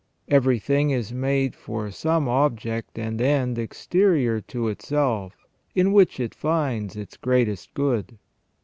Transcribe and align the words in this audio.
Every 0.29 0.57
thing 0.57 0.89
is 0.89 1.13
made 1.13 1.53
for 1.55 1.91
some 1.91 2.27
object 2.27 2.97
and 2.97 3.21
end 3.21 3.59
exterior 3.59 4.41
to 4.47 4.67
itself, 4.67 5.45
in 5.75 5.93
which 5.93 6.19
it 6.19 6.33
finds 6.33 6.95
its 6.95 7.15
greatest 7.17 7.71
good. 7.75 8.17